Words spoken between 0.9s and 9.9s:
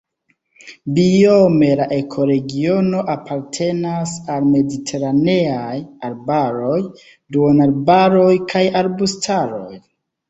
Biome la ekoregiono apartenas al mediteraneaj arbaroj, duonarbaroj kaj arbustaroj.